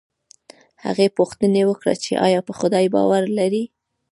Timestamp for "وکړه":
1.69-1.93